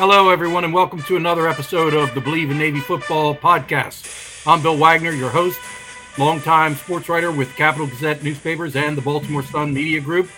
[0.00, 4.46] Hello, everyone, and welcome to another episode of the Bleav in Navy Football podcast.
[4.46, 5.60] I'm Bill Wagner, your host,
[6.16, 10.30] longtime sports writer with Capital Gazette newspapers and the Baltimore Sun Media Group.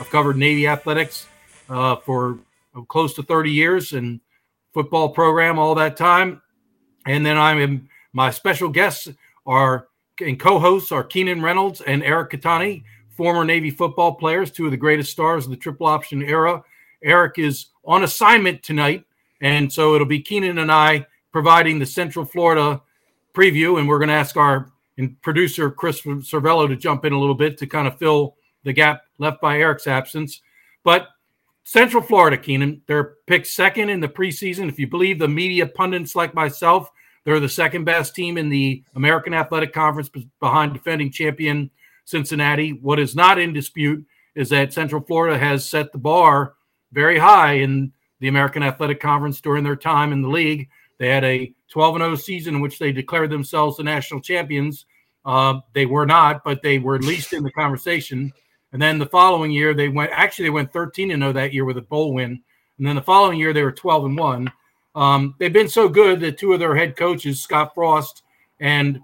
[0.00, 1.26] I've covered Navy athletics
[1.68, 2.38] uh, for
[2.88, 4.20] close to 30 years and
[4.72, 6.40] football program all that time.
[7.06, 9.06] And then I'm my special guests
[9.44, 14.70] are and co-hosts are Keenan Reynolds and Eric Kettani, former Navy football players, two of
[14.70, 16.64] the greatest stars of the triple option era.
[17.04, 19.04] Eric is on assignment tonight,
[19.40, 22.80] and so it'll be Keenan and I providing the Central Florida
[23.34, 24.70] preview, and we're going to ask our
[25.22, 29.02] producer Chris Cervello to jump in a little bit to kind of fill the gap
[29.18, 30.42] left by Eric's absence.
[30.84, 31.08] But
[31.64, 34.68] Central Florida, Keenan, they're picked second in the preseason.
[34.68, 36.90] If you believe the media pundits like myself,
[37.24, 40.10] they're the second best team in the American Athletic Conference
[40.40, 41.70] behind defending champion
[42.04, 42.72] Cincinnati.
[42.72, 44.04] What is not in dispute
[44.34, 46.54] is that Central Florida has set the bar
[46.92, 50.68] very high in the American Athletic Conference during their time in the league.
[50.98, 54.86] They had a 12 0 season in which they declared themselves the national champions.
[55.24, 58.32] Uh, they were not, but they were at least in the conversation.
[58.72, 61.64] And then the following year, they went actually they went 13 and 0 that year
[61.64, 62.40] with a bowl win.
[62.78, 64.52] And then the following year, they were 12 and 1.
[64.94, 68.22] Um, they've been so good that two of their head coaches, Scott Frost
[68.58, 69.00] and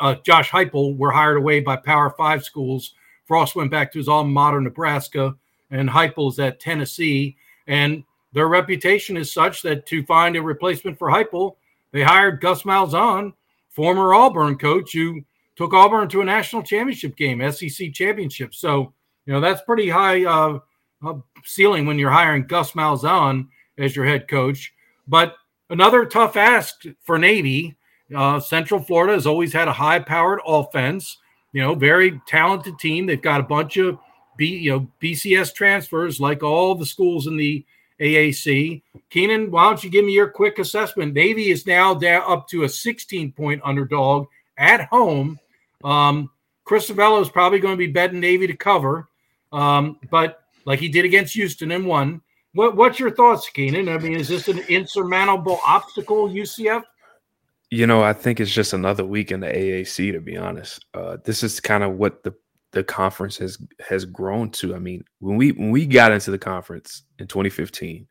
[0.00, 2.94] uh, Josh Heupel, were hired away by Power Five schools.
[3.24, 5.34] Frost went back to his alma mater, Nebraska,
[5.70, 7.36] and Heupel is at Tennessee.
[7.66, 8.04] And
[8.36, 11.56] their reputation is such that to find a replacement for Heupel,
[11.92, 13.32] they hired Gus Malzahn,
[13.70, 15.22] former Auburn coach, who
[15.56, 18.54] took Auburn to a national championship game, SEC championship.
[18.54, 18.92] So,
[19.24, 20.58] you know, that's pretty high uh,
[21.02, 21.14] uh,
[21.46, 24.70] ceiling when you're hiring Gus Malzahn as your head coach.
[25.08, 25.34] But
[25.70, 27.74] another tough ask for Navy.
[28.14, 31.16] Uh, Central Florida has always had a high powered offense,
[31.54, 33.06] you know, very talented team.
[33.06, 33.98] They've got a bunch of
[34.36, 37.64] B, you know, BCS transfers like all the schools in the
[38.00, 38.82] AAC.
[39.10, 41.14] Keenan, why don't you give me your quick assessment?
[41.14, 44.26] Navy is now down up to a 16 point underdog
[44.58, 45.38] at home.
[45.84, 46.30] Um,
[46.64, 49.08] Chris Cervello is probably going to be betting Navy to cover,
[49.52, 52.20] um, but like he did against Houston and won.
[52.54, 53.88] What, what's your thoughts, Keenan?
[53.88, 56.82] I mean, is this an insurmountable obstacle, UCF?
[57.70, 60.12] You know, I think it's just another week in the AAC.
[60.12, 62.34] To be honest, uh, this is kind of what the
[62.76, 64.74] the conference has has grown to.
[64.74, 68.06] I mean, when we when we got into the conference in 2015,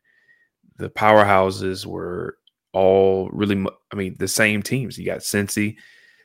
[0.76, 2.38] the powerhouses were
[2.72, 3.64] all really.
[3.92, 4.98] I mean, the same teams.
[4.98, 5.76] You got Cincy,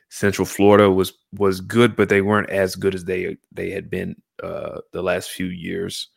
[0.08, 4.16] Central Florida was was good, but they weren't as good as they they had been
[4.42, 6.08] uh, the last few years.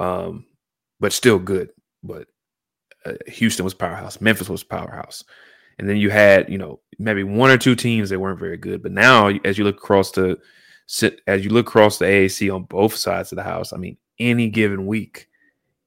[0.00, 0.46] Um,
[0.98, 1.70] but still good.
[2.02, 2.26] But
[3.06, 4.20] uh, Houston was powerhouse.
[4.20, 5.22] Memphis was powerhouse.
[5.78, 8.82] And then you had, you know, maybe one or two teams that weren't very good.
[8.82, 10.38] But now, as you look across the,
[11.26, 14.48] as you look across the AAC on both sides of the house, I mean, any
[14.48, 15.28] given week,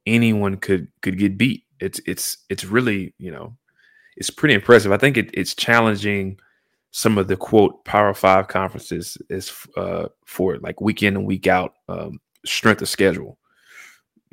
[0.05, 1.63] anyone could could get beat.
[1.79, 3.57] It's it's it's really, you know,
[4.17, 4.91] it's pretty impressive.
[4.91, 6.39] I think it, it's challenging
[6.91, 11.47] some of the quote Power Five conferences is uh, for like week in and week
[11.47, 13.37] out um, strength of schedule.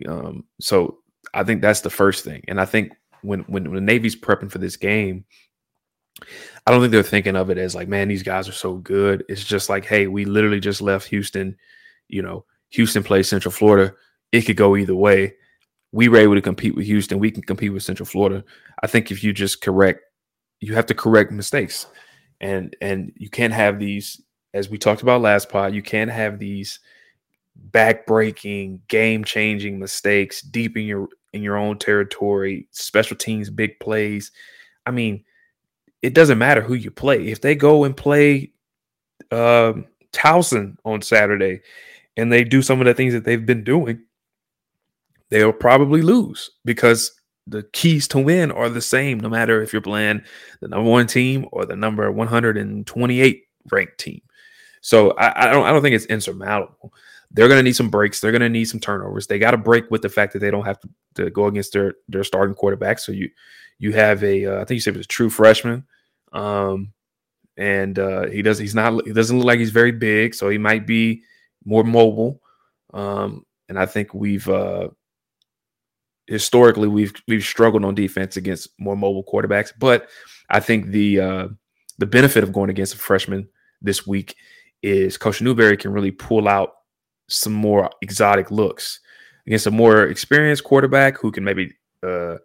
[0.08, 0.98] Um, so
[1.34, 2.42] I think that's the first thing.
[2.48, 5.24] And I think when when the Navy's prepping for this game,
[6.66, 9.24] I don't think they're thinking of it as like, man, these guys are so good.
[9.28, 11.56] It's just like, hey, we literally just left Houston.
[12.08, 13.94] You know, Houston plays Central Florida.
[14.32, 15.34] It could go either way.
[15.92, 17.18] We were able to compete with Houston.
[17.18, 18.44] We can compete with Central Florida.
[18.82, 20.00] I think if you just correct,
[20.60, 21.86] you have to correct mistakes,
[22.40, 24.20] and and you can't have these.
[24.54, 26.78] As we talked about last pod, you can't have these
[27.70, 34.30] backbreaking, game-changing mistakes deep in your in your own territory, special teams, big plays.
[34.86, 35.24] I mean,
[36.02, 37.28] it doesn't matter who you play.
[37.28, 38.52] If they go and play
[39.30, 41.60] um, Towson on Saturday
[42.16, 44.02] and they do some of the things that they've been doing,
[45.30, 47.12] they'll probably lose because
[47.46, 50.22] the keys to win are the same, no matter if you're playing
[50.60, 54.20] the number one team or the number 128 ranked team.
[54.80, 56.92] So I, I don't I don't think it's insurmountable
[57.32, 58.20] they're to need some breaks.
[58.20, 59.26] They're to need some turnovers.
[59.26, 61.72] They got to break with the fact that they don't have to, to, go against
[61.72, 62.98] their their starting quarterback.
[62.98, 63.30] So you
[63.78, 65.84] you have a uh, I think you said it was a true freshman,
[66.32, 66.92] um,
[67.56, 70.58] and uh, he does he's not he doesn't look like he's very big, so he
[70.58, 71.22] might be
[71.64, 72.40] more mobile.
[72.94, 74.88] Um, and I think we've uh,
[76.26, 80.08] historically we've we've struggled on defense against more mobile quarterbacks, but
[80.50, 81.48] I think the uh,
[81.98, 83.48] the benefit of going against a freshman
[83.80, 84.34] this week
[84.82, 86.72] is Coach Newberry can really pull out
[87.28, 89.00] some more exotic looks
[89.46, 92.36] against a more experienced quarterback who can maybe uh,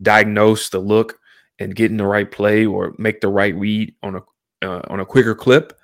[0.00, 1.18] diagnose the look
[1.62, 4.22] and getting the right play or make the right read on a
[4.66, 5.78] uh, on a quicker clip.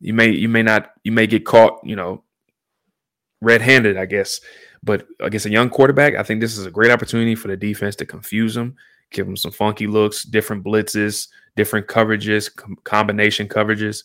[0.00, 2.22] You may you may not you may get caught you know
[3.40, 4.40] red-handed I guess,
[4.82, 7.96] But against a young quarterback, I think this is a great opportunity for the defense
[7.96, 8.76] to confuse him,
[9.10, 14.04] give him some funky looks, different blitzes, different coverages, com- combination coverages,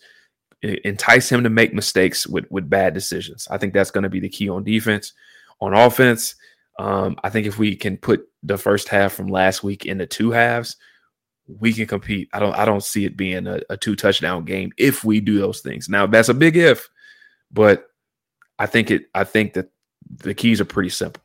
[0.61, 3.47] entice him to make mistakes with with bad decisions.
[3.49, 5.13] I think that's going to be the key on defense.
[5.59, 6.35] On offense,
[6.79, 10.31] um, I think if we can put the first half from last week into two
[10.31, 10.77] halves,
[11.47, 12.29] we can compete.
[12.33, 15.39] I don't I don't see it being a, a two touchdown game if we do
[15.39, 15.89] those things.
[15.89, 16.89] Now that's a big if,
[17.51, 17.87] but
[18.59, 19.69] I think it I think that
[20.17, 21.23] the keys are pretty simple.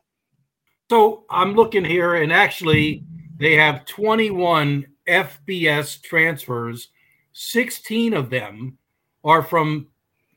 [0.90, 3.04] So I'm looking here, and actually
[3.38, 6.88] they have 21 FBS transfers.
[7.32, 8.76] 16 of them
[9.24, 9.88] are from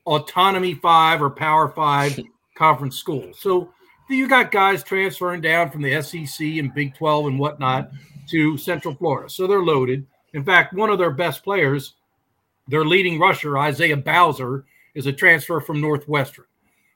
[0.06, 2.20] Autonomy Five or Power Five
[2.58, 3.38] conference schools.
[3.40, 3.72] So
[4.10, 7.92] you got guys transferring down from the SEC and Big 12 and whatnot
[8.30, 9.30] to Central Florida.
[9.30, 10.06] So they're loaded.
[10.34, 11.96] In fact, one of their best players,
[12.68, 16.46] their leading rusher, Isaiah Bowser, is a transfer from Northwestern.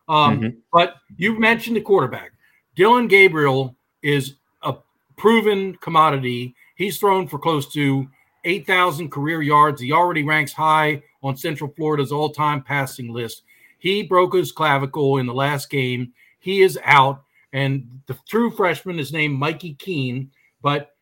[0.08, 0.58] Um, mm-hmm.
[0.74, 2.32] But you mentioned the quarterback.
[2.76, 4.76] Dillon Gabriel is a
[5.18, 6.56] proven commodity.
[6.76, 8.08] He's thrown for close to
[8.46, 9.82] 8,000 career yards.
[9.82, 13.44] He already ranks high on Central Florida's all time passing list.
[13.80, 16.14] He broke his clavicle in the last game.
[16.40, 17.24] He is out.
[17.52, 20.32] And the true freshman is named Mikey Keene.
[20.62, 20.96] But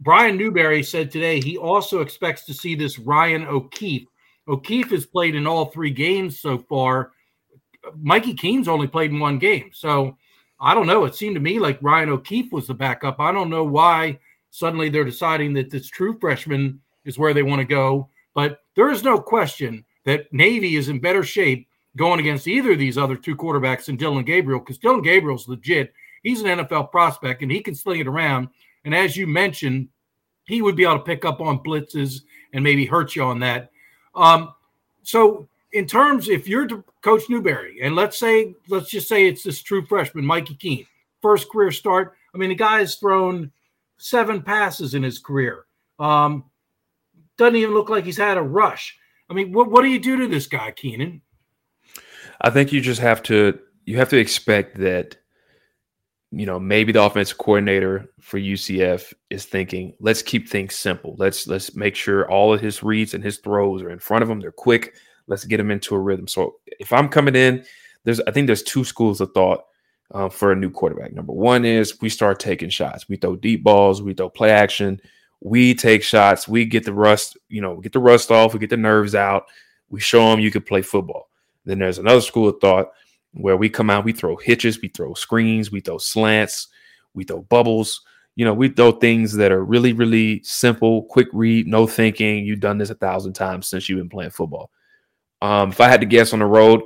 [0.00, 4.06] Brian Newberry said today he also expects to see this Ryan O'Keefe.
[4.46, 7.12] O'Keefe has played in all three games so far.
[8.00, 9.70] Mikey Keene's only played in one game.
[9.72, 10.16] So
[10.60, 11.04] I don't know.
[11.04, 13.20] It seemed to me like Ryan O'Keefe was the backup.
[13.20, 14.18] I don't know why
[14.50, 18.08] suddenly they're deciding that this true freshman is where they want to go.
[18.34, 22.78] But there is no question that Navy is in better shape going against either of
[22.78, 25.92] these other two quarterbacks than Dillon Gabriel because Dillon Gabriel's legit.
[26.22, 28.48] He's an NFL prospect and he can sling it around.
[28.84, 29.88] And as you mentioned,
[30.46, 32.22] he would be able to pick up on blitzes
[32.52, 33.70] and maybe hurt you on that.
[34.14, 34.54] Um,
[35.02, 36.66] so, in terms, if you're
[37.02, 40.86] Coach Newberry, and let's say, let's just say it's this true freshman, Mikey Keene,
[41.20, 42.14] first career start.
[42.34, 43.52] I mean, the guy has thrown
[43.98, 45.66] seven passes in his career.
[45.98, 46.44] Um,
[47.36, 48.96] doesn't even look like he's had a rush.
[49.28, 51.20] I mean, what what do you do to this guy, Keenan?
[52.40, 55.16] I think you just have to you have to expect that
[56.30, 61.16] you know, maybe the offensive coordinator for UCF is thinking, let's keep things simple.
[61.18, 64.30] Let's let's make sure all of his reads and his throws are in front of
[64.30, 64.40] him.
[64.40, 64.94] They're quick.
[65.26, 66.28] Let's get him into a rhythm.
[66.28, 67.64] So if I'm coming in,
[68.04, 69.64] there's I think there's two schools of thought
[70.12, 71.14] uh, for a new quarterback.
[71.14, 73.08] Number one is we start taking shots.
[73.08, 74.02] We throw deep balls.
[74.02, 75.00] We throw play action.
[75.40, 76.46] We take shots.
[76.46, 77.38] We get the rust.
[77.48, 78.52] You know, get the rust off.
[78.52, 79.46] We get the nerves out.
[79.88, 81.30] We show them you can play football.
[81.64, 82.90] Then there's another school of thought
[83.32, 86.68] where we come out, we throw hitches, we throw screens, we throw slants,
[87.14, 88.02] we throw bubbles.
[88.36, 92.46] You know, we throw things that are really, really simple, quick read, no thinking.
[92.46, 94.70] You've done this a thousand times since you've been playing football.
[95.42, 96.82] Um, if I had to guess on the road,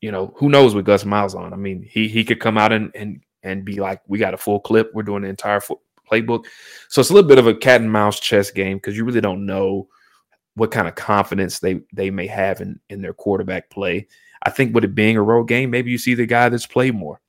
[0.00, 1.52] you know, who knows with Gus Malzahn?
[1.52, 4.38] I mean, he he could come out and and and be like, we got a
[4.38, 4.90] full clip.
[4.94, 5.60] We're doing the entire
[6.10, 6.44] playbook.
[6.88, 9.20] So it's a little bit of a cat and mouse chess game because you really
[9.20, 9.88] don't know
[10.54, 14.06] what kind of confidence they they may have in in their quarterback play.
[14.46, 16.94] I think with it being a road game, maybe you see the guy that's played
[16.94, 17.20] more.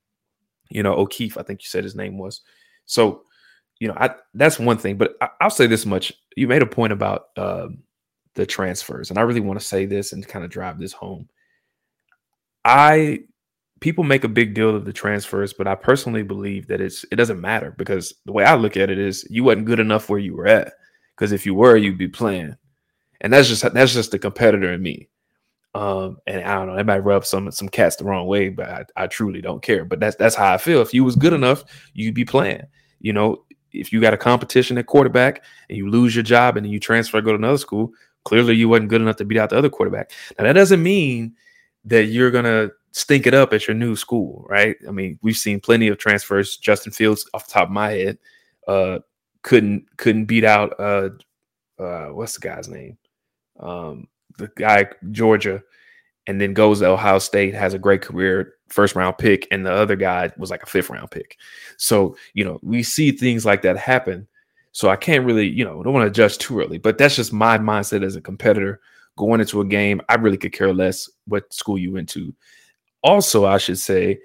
[0.69, 2.41] You know, O'Keefe, I think you said his name was.
[2.85, 3.23] So,
[3.79, 4.97] you know, I that's one thing.
[4.97, 7.79] But I, will say this much: you made a point about um,
[8.35, 11.27] the transfers, and I really want to say this and kind of drive this home.
[12.63, 13.21] I
[13.79, 17.15] people make a big deal of the transfers, but I personally believe that it's it
[17.15, 20.19] doesn't matter because the way I look at it is you wasn't good enough where
[20.19, 20.73] you were at.
[21.15, 22.55] Because if you were, you'd be playing,
[23.21, 25.09] and that's just that's just the competitor in me.
[25.77, 28.67] Um, and I don't know, that might rub some some cats the wrong way, but
[28.67, 29.85] I, I truly don't care.
[29.85, 30.81] But that's that's how I feel.
[30.81, 32.63] If you was good enough, you'd be playing.
[32.99, 36.65] You know, if you got a competition at quarterback and you lose your job and
[36.65, 37.91] then you transfer go to another school,
[38.25, 40.11] clearly you wasn't good enough to beat out the other quarterback.
[40.39, 41.35] Now that doesn't mean
[41.85, 44.77] that you're gonna stink it up at your new school, right?
[44.87, 46.57] I mean, we've seen plenty of transfers.
[46.57, 48.17] Justin Fields, off the top of my head,
[48.67, 48.99] uh,
[49.43, 51.09] couldn't couldn't beat out uh,
[51.77, 52.97] uh, what's the guy's name?
[53.59, 55.61] Um, the guy Georgia,
[56.27, 59.71] and then goes to Ohio State, has a great career, first round pick, and the
[59.71, 61.37] other guy was like a fifth round pick.
[61.77, 64.27] So you know we see things like that happen.
[64.71, 67.33] So I can't really, you know, don't want to judge too early, but that's just
[67.33, 68.79] my mindset as a competitor
[69.17, 70.01] going into a game.
[70.07, 72.31] I really could care less what school you went to.
[73.03, 74.19] Also, I should say,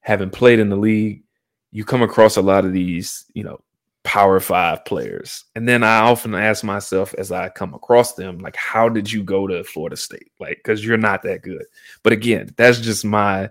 [0.00, 1.22] having played in the league,
[1.70, 3.60] you come across a lot of these, you know,
[4.04, 5.44] power five players.
[5.54, 9.24] And then I often ask myself as I come across them, like, how did you
[9.24, 10.30] go to Florida State?
[10.38, 11.64] Like, because you're not that good.
[12.02, 13.50] But again, that's just my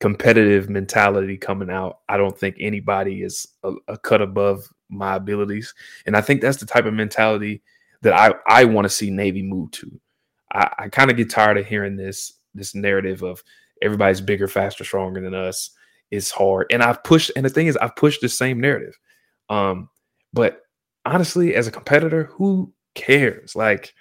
[0.00, 1.98] competitive mentality coming out.
[2.08, 5.74] I don't think anybody is a, a cut above my abilities.
[6.06, 7.62] And I think that's the type of mentality
[8.02, 10.00] that I, I want to see Navy move to.
[10.52, 13.44] I, I kind of get tired of hearing this this narrative of
[13.80, 15.70] everybody's bigger, faster, stronger than us
[16.10, 16.66] is hard.
[16.72, 18.98] And I've pushed, and the thing is, I've pushed the same narrative.
[19.50, 19.90] Um,
[20.32, 20.62] but
[21.04, 23.54] honestly, as a competitor, who cares?
[23.54, 23.92] Like,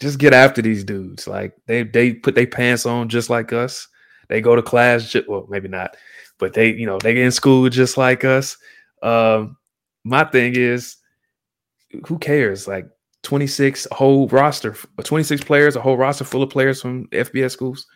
[0.00, 1.26] just get after these dudes.
[1.26, 3.88] Like they they put their pants on just like us.
[4.28, 5.96] They go to class, just, well, maybe not,
[6.38, 8.56] but they, you know, they get in school just like us.
[9.02, 9.56] Um,
[10.04, 10.96] my thing is,
[12.06, 12.66] who cares?
[12.66, 12.86] Like
[13.24, 17.86] 26 whole roster, 26 players, a whole roster full of players from FBS schools.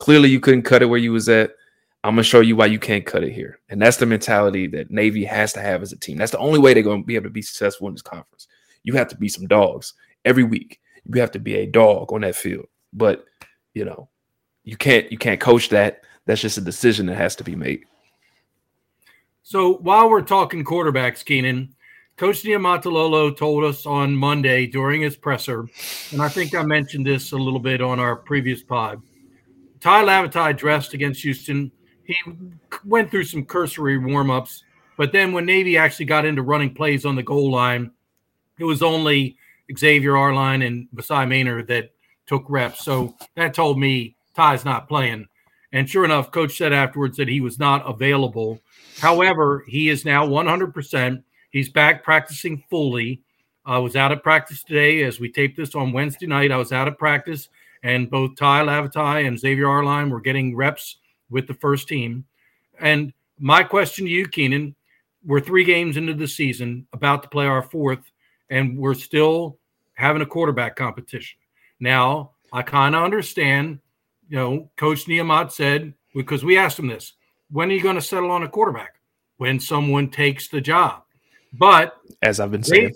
[0.00, 1.52] Clearly, you couldn't cut it where you was at.
[2.04, 4.90] I'm gonna show you why you can't cut it here, and that's the mentality that
[4.90, 6.16] Navy has to have as a team.
[6.16, 8.48] That's the only way they're gonna be able to be successful in this conference.
[8.82, 9.94] You have to be some dogs
[10.24, 10.80] every week.
[11.06, 12.66] You have to be a dog on that field.
[12.92, 13.24] But
[13.74, 14.08] you know,
[14.64, 16.02] you can't you can't coach that.
[16.26, 17.84] That's just a decision that has to be made.
[19.42, 21.74] So while we're talking quarterbacks, Keenan,
[22.16, 25.66] Coach Niumatalolo told us on Monday during his presser,
[26.12, 29.02] and I think I mentioned this a little bit on our previous pod.
[29.80, 31.72] Tai Lavatai dressed against Houston.
[32.12, 32.32] He
[32.84, 34.64] went through some cursory warm-ups,
[34.96, 37.90] but then when Navy actually got into running plays on the goal line,
[38.58, 39.36] it was only
[39.76, 41.90] Xavier Arline and Maasai Maynor that
[42.26, 42.84] took reps.
[42.84, 45.26] So that told me Tai's not playing.
[45.72, 48.60] And sure enough, coach said afterwards that he was not available.
[48.98, 51.22] However, he is now 100%.
[51.50, 53.22] He's back practicing fully.
[53.64, 56.52] I was out of practice today as we taped this on Wednesday night.
[56.52, 57.48] I was out of practice,
[57.82, 60.98] and both Tai Lavatai and Xavier Arline were getting reps
[61.32, 62.24] with the first team.
[62.80, 64.76] And my question to you, Keenan,
[65.24, 68.10] we're three games into the season, about to play our fourth,
[68.50, 69.58] and we're still
[69.94, 71.38] having a quarterback competition.
[71.80, 73.80] Now, I kind of understand,
[74.28, 77.14] you know, Coach Niemann said, because we asked him this,
[77.50, 78.94] when are you going to settle on a quarterback?
[79.38, 81.02] When someone takes the job.
[81.52, 82.94] But as I've been saying,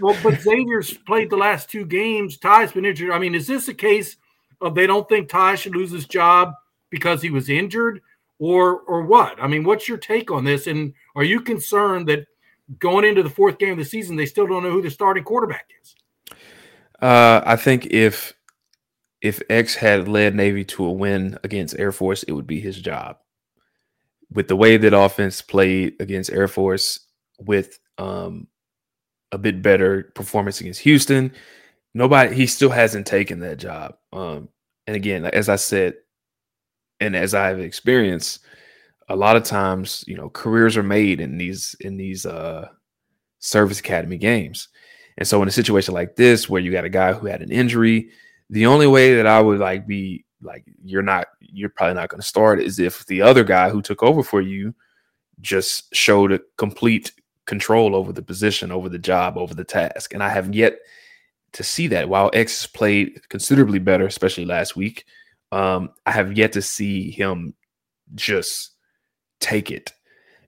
[0.00, 2.36] well, but Xavier's played the last two games.
[2.36, 3.12] Tai's been injured.
[3.12, 4.16] I mean, is this a case
[4.60, 6.52] of they don't think Tai should lose his job
[6.90, 8.00] because he was injured,
[8.38, 9.40] or or what?
[9.40, 10.66] I mean, what's your take on this?
[10.66, 12.26] And are you concerned that
[12.78, 15.24] going into the fourth game of the season, they still don't know who the starting
[15.24, 15.94] quarterback is?
[17.00, 18.32] Uh, I think if
[19.20, 22.78] if X had led Navy to a win against Air Force, it would be his
[22.78, 23.18] job.
[24.32, 27.00] With the way that offense played against Air Force,
[27.38, 28.46] with um,
[29.32, 31.32] a bit better performance against Houston,
[31.94, 33.96] nobody he still hasn't taken that job.
[34.12, 34.48] Um,
[34.86, 35.94] and again, as I said,
[37.00, 38.40] and as I've experienced,
[39.08, 42.68] a lot of times, you know, careers are made in these in these uh,
[43.38, 44.68] service academy games.
[45.18, 47.50] And so in a situation like this, where you got a guy who had an
[47.50, 48.10] injury,
[48.48, 52.20] the only way that I would like be like, you're not, you're probably not going
[52.20, 54.74] to start is if the other guy who took over for you
[55.40, 57.12] just showed a complete
[57.44, 60.14] control over the position, over the job, over the task.
[60.14, 60.78] And I have yet
[61.52, 62.08] to see that.
[62.08, 65.04] While X has played considerably better, especially last week,
[65.52, 67.54] um, I have yet to see him
[68.14, 68.72] just
[69.40, 69.92] take it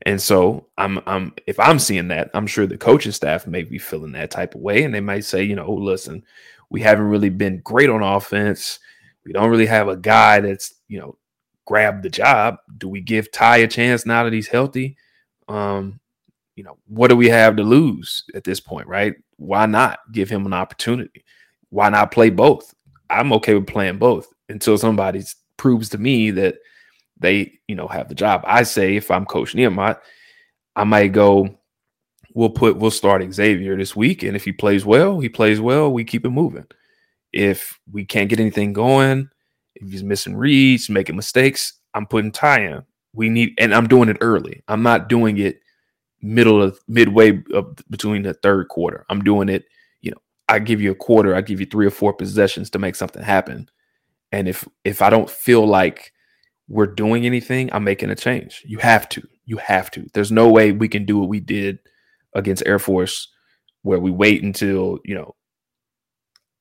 [0.07, 3.79] and so I'm I'm if I'm seeing that, I'm sure the coaching staff may be
[3.79, 4.83] feeling that type of way.
[4.83, 6.25] And they might say, you know, listen,
[6.71, 8.81] we haven't really been great on offense.
[9.25, 11.17] We don't really have a guy that's, you know,
[11.65, 12.57] grabbed the job.
[12.79, 14.97] Do we give Tai a chance now that he's healthy?
[15.49, 16.01] Um,
[16.57, 19.15] you know, what do we have to lose at this point, right?
[19.37, 21.25] Why not give him an opportunity?
[21.71, 22.75] Why not play both?
[23.09, 25.23] I'm okay with playing both until somebody
[25.57, 26.57] proves to me that
[27.19, 28.43] they, you know, have the job.
[28.45, 29.97] I say if I'm Coach Nehemiah,
[30.77, 31.59] I might go,
[32.35, 34.23] we'll put we'll start Xavier this week.
[34.23, 36.67] And if he plays well, he plays well, we keep it moving.
[37.33, 39.29] If we can't get anything going,
[39.75, 42.83] if he's missing reads, making mistakes, I'm putting Tai in.
[43.15, 44.63] We need, and I'm doing it early.
[44.69, 45.61] I'm not doing it
[46.23, 49.05] middle of midway of between the third quarter.
[49.11, 49.65] I'm doing it,
[50.01, 52.79] you know, I give you a quarter, I give you three or four possessions to
[52.79, 53.69] make something happen.
[54.33, 56.13] And if if I don't feel like
[56.69, 58.63] we're doing anything, I'm making a change.
[58.67, 59.23] You have to.
[59.45, 60.07] You have to.
[60.15, 61.79] There's no way we can do what we did
[62.35, 63.29] against Air Force
[63.83, 65.35] where we wait until, you know,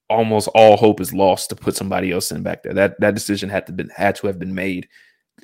[0.09, 2.73] almost all hope is lost to put somebody else in back there.
[2.73, 4.87] That that decision had to been had to have been made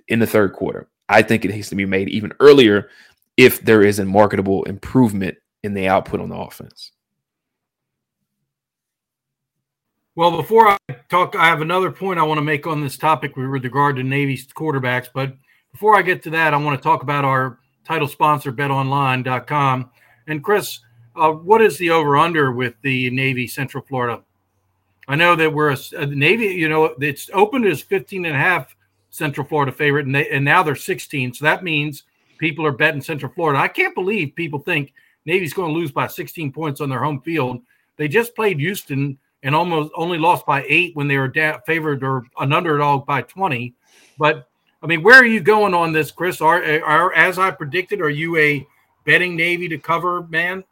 [0.07, 0.89] in the third quarter.
[1.07, 2.89] I think it needs to be made even earlier
[3.37, 6.91] if there is a marketable improvement in the output on the offense.
[10.17, 10.77] Well, before I
[11.09, 14.03] talk, I have another point I want to make on this topic with regard to
[14.03, 15.09] Navy's quarterbacks.
[15.13, 15.35] But
[15.71, 19.91] before I get to that, I want to talk about our title sponsor, betonline.com.
[20.25, 20.79] And Chris,
[21.15, 24.23] uh, what is the over under with the Navy Central Florida?
[25.07, 28.39] I know that we're a, a, Navy, you know, it's opened as 15 and a
[28.39, 28.75] half
[29.11, 31.35] Central Florida favorite, and, they, and now they're 16.
[31.35, 32.05] So that means
[32.39, 33.59] people are betting Central Florida.
[33.59, 34.93] I can't believe people think
[35.27, 37.61] Navy's going to lose by 16 points on their home field.
[37.97, 42.03] They just played Houston and almost only lost by eight when they were da- favored
[42.03, 43.73] or an underdog by 20.
[44.19, 44.49] But
[44.83, 46.41] I mean, where are you going on this, Chris?
[46.41, 48.67] Are, are as I predicted, are you a
[49.05, 50.65] betting Navy to cover man?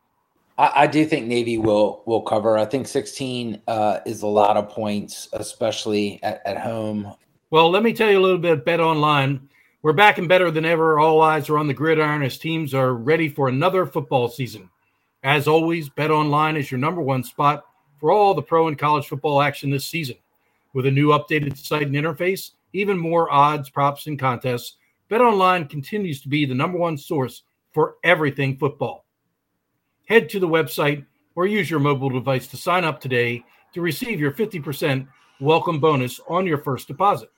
[0.58, 2.58] I, I do think Navy will will cover.
[2.58, 7.13] I think 16 uh, is a lot of points, especially at, at home.
[7.51, 8.65] Well, let me tell you a little bit.
[8.65, 9.48] Bet online.
[9.84, 11.00] We're back and better than ever.
[11.00, 14.70] All eyes are on the gridiron as teams are ready for another football season.
[15.24, 17.63] As always, Bet Online is your number one spot
[18.00, 20.16] for all the pro and college football action this season.
[20.74, 24.75] With a new updated site and interface, even more odds, props, and contests,
[25.10, 29.06] BetOnline continues to be the number one source for everything football.
[30.08, 34.20] Head to the website or use your mobile device to sign up today to receive
[34.20, 35.08] your 50%
[35.40, 37.30] welcome bonus on your first deposit.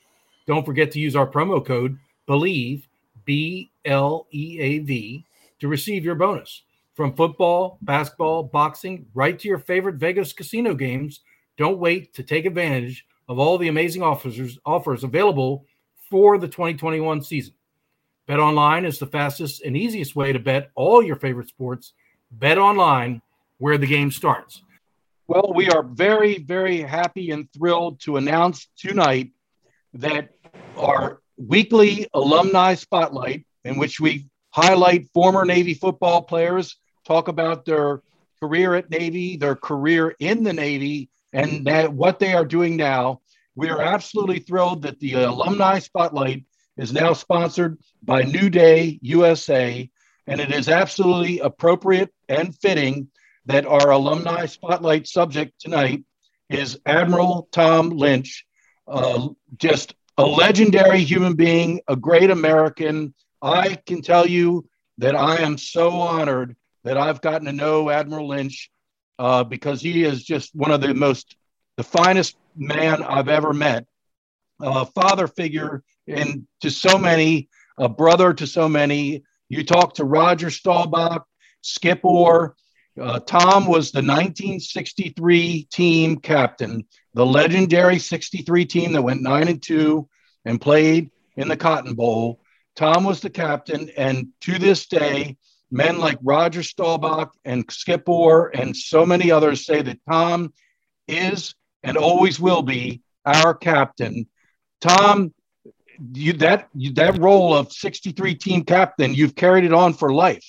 [0.45, 1.97] Don't forget to use our promo code
[2.27, 2.83] BLEAV,
[3.25, 5.25] B L E A V,
[5.59, 6.63] to receive your bonus.
[6.97, 11.19] From football, basketball, boxing, right to your favorite Vegas casino games,
[11.55, 15.63] don't wait to take advantage of all the amazing offers, offers available
[16.09, 17.53] for the 2021 season.
[18.25, 21.93] Bet online is the fastest and easiest way to bet all your favorite sports.
[22.31, 23.21] Bet online,
[23.59, 24.63] where the game starts.
[25.27, 29.33] Well, we are very, very happy and thrilled to announce tonight
[29.93, 30.29] that
[30.75, 36.75] our weekly alumni spotlight, in which we highlight former Navy football players,
[37.07, 38.01] talk about their
[38.39, 43.21] career at Navy, their career in the Navy, and that what they are doing now.
[43.55, 46.45] We are absolutely thrilled that the alumni spotlight
[46.77, 49.89] is now sponsored by New Day USA,
[50.27, 53.07] and it is absolutely appropriate and fitting
[53.45, 56.03] that our alumni spotlight subject tonight
[56.49, 58.45] is Admiral Tom Lynch,
[58.87, 63.13] uh, just a legendary human being, a great American.
[63.41, 64.67] I can tell you
[64.99, 68.69] that I am so honored that I've gotten to know Admiral Lynch
[69.19, 71.35] uh, because he is just one of the most,
[71.75, 73.85] the finest man I've ever met.
[74.61, 79.23] A father figure and to so many, a brother to so many.
[79.49, 81.25] You talk to Roger Staubach,
[81.61, 82.55] Skip Orr.
[82.99, 89.61] Uh, Tom was the 1963 team captain, the legendary 63 team that went nine and
[89.61, 90.09] two
[90.45, 92.41] and played in the Cotton Bowl.
[92.75, 95.37] Tom was the captain, and to this day,
[95.71, 100.53] men like Roger Staubach and Skip Orr and so many others say that Tom
[101.07, 104.27] is and always will be our captain.
[104.81, 105.33] Tom,
[106.13, 110.45] you, that you, that role of 63 team captain, you've carried it on for life.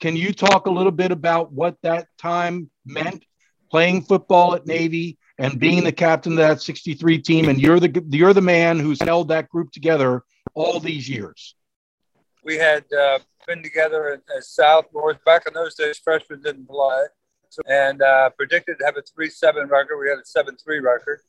[0.00, 3.24] Can you talk a little bit about what that time meant
[3.70, 8.04] playing football at Navy and being the captain of that 63 team, and you're the
[8.10, 10.22] you're the man who's held that group together
[10.54, 11.55] all these years.
[12.46, 15.98] We had uh, been together at, South North back in those days.
[15.98, 17.06] Freshmen didn't play,
[17.48, 19.98] so, and uh, predicted to have a three-seven record.
[19.98, 21.22] We had a seven-three record,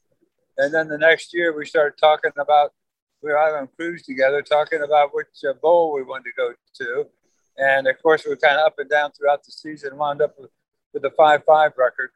[0.60, 2.71] and then the next year we started talking about
[3.23, 6.53] we were out on cruise together, talking about which uh, bowl we wanted to go
[6.75, 7.08] to,
[7.58, 9.97] and of course we were kind of up and down throughout the season.
[9.97, 10.51] Wound up with,
[10.93, 12.12] with a five-five record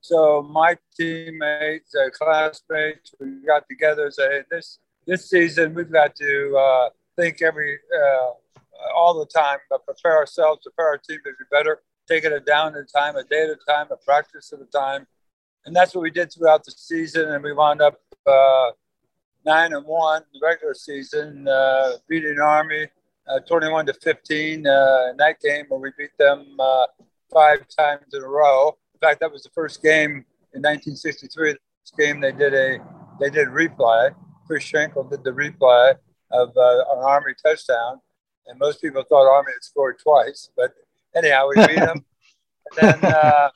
[0.00, 5.92] so my teammates, uh, classmates, we got together and said, hey, this this season we've
[5.92, 8.30] got to uh, think every uh,
[8.96, 12.74] all the time, but prepare ourselves, prepare our team to be better, taking it down
[12.74, 15.06] at a time, a day at a time, a practice at a time,
[15.66, 17.30] and that's what we did throughout the season.
[17.30, 18.70] And we wound up uh,
[19.44, 22.88] nine and one regular season, uh, beating Army
[23.28, 26.56] uh, 21 to 15 in that game where we beat them
[27.32, 31.52] five times in a row In fact, that was the first game in 1963.
[31.52, 31.58] This
[31.98, 32.78] game they did a
[33.20, 34.14] they did replay.
[34.46, 35.94] Chris Schenkel did the replay
[36.32, 38.00] of uh, an Army touchdown,
[38.46, 40.50] and most people thought Army had scored twice.
[40.56, 40.74] But
[41.14, 42.04] anyhow, we beat them,
[42.80, 43.50] and then uh,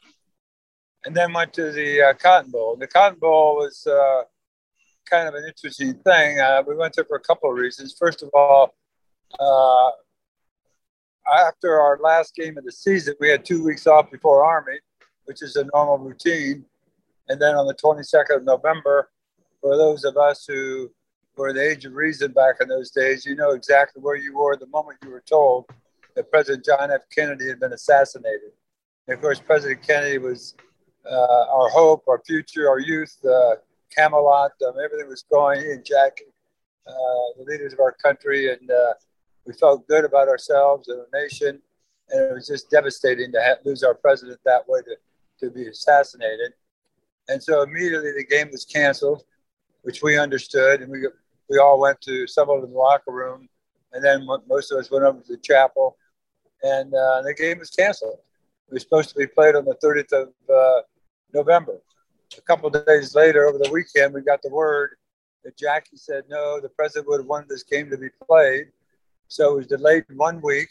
[1.05, 2.77] and then went to the uh, Cotton Bowl.
[2.77, 4.23] The Cotton Bowl was uh,
[5.09, 6.41] kind of an interesting thing.
[6.41, 7.97] Uh, we went there for a couple of reasons.
[7.99, 8.75] First of all,
[9.41, 9.91] uh,
[11.47, 14.79] after our last game of the season, we had two weeks off before Army
[15.27, 16.65] which is a normal routine.
[17.29, 19.11] And then on the 22nd of November,
[19.61, 20.91] for those of us who
[21.37, 24.57] were the age of reason back in those days, you know exactly where you were
[24.57, 25.67] the moment you were told
[26.15, 27.03] that President John F.
[27.15, 28.53] Kennedy had been assassinated.
[29.07, 30.55] And of course, President Kennedy was
[31.11, 33.57] uh, our hope, our future, our youth, uh,
[33.97, 36.19] Camelot, um, everything was going in Jack,
[36.87, 36.93] uh,
[37.39, 38.95] the leaders of our country, and uh,
[39.47, 41.61] we felt good about ourselves and the nation.
[42.11, 44.97] And it was just devastating to have, lose our president that way to
[45.41, 46.53] to be assassinated.
[47.29, 49.25] And so immediately the game was canceled,
[49.83, 50.83] which we understood.
[50.83, 51.07] And we,
[51.49, 53.49] we all went to some of the locker room.
[53.93, 55.97] And then most of us went over to the chapel.
[56.63, 58.19] And uh, the game was canceled.
[58.69, 60.83] It was supposed to be played on the 30th of uh,
[61.33, 61.81] November.
[62.37, 64.97] A couple days later, over the weekend, we got the word
[65.45, 68.67] that Jackie said no, the president would have wanted this game to be played.
[69.29, 70.69] So it was delayed one week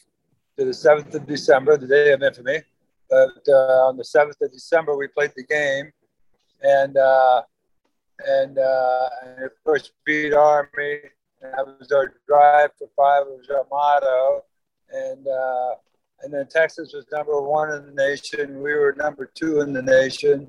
[0.58, 2.62] to the 7th of December, the day of infamy.
[3.10, 5.92] But uh, on the 7th of December, we played the game.
[6.62, 7.44] And, uh,
[8.26, 11.00] and, uh, and of course, beat Army.
[11.42, 14.44] And that was our drive for five, was our motto.
[14.92, 15.76] And, uh,
[16.22, 18.62] and then Texas was number one in the nation.
[18.62, 20.48] We were number two in the nation.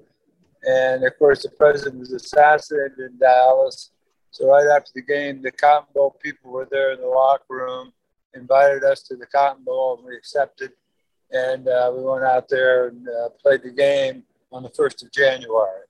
[0.62, 3.90] And of course, the president was assassinated in Dallas.
[4.30, 7.92] So right after the game, the Cotton Bowl people were there in the locker room,
[8.34, 10.72] invited us to the Cotton Bowl, and we accepted.
[11.30, 15.12] And uh, we went out there and uh, played the game on the 1st of
[15.12, 15.82] January.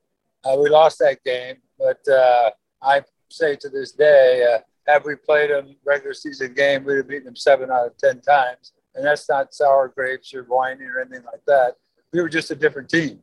[0.44, 2.50] Uh, we lost that game, but uh,
[2.82, 7.08] I say to this day, uh, had we played a regular season game, we'd have
[7.08, 8.72] beaten them seven out of 10 times.
[8.94, 11.76] And that's not sour grapes or whining or anything like that.
[12.12, 13.22] We were just a different team.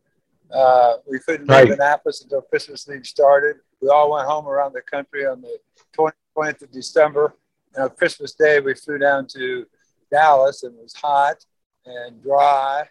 [0.51, 1.65] Uh, we couldn't right.
[1.65, 3.57] leave Annapolis until Christmas League started.
[3.81, 5.57] We all went home around the country on the
[5.93, 7.35] 20, 20th of December.
[7.73, 9.65] And on Christmas Day, we flew down to
[10.11, 11.43] Dallas and it was hot
[11.85, 12.83] and dry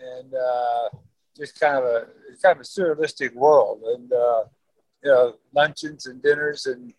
[0.00, 0.88] and uh,
[1.36, 2.06] just kind of a
[2.42, 3.82] kind of a surrealistic world.
[3.84, 4.44] And uh,
[5.04, 6.92] you know, luncheons and dinners and